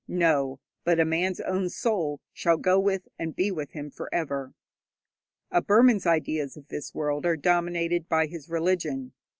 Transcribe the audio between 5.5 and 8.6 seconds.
A Burman's ideas of this world are dominated by his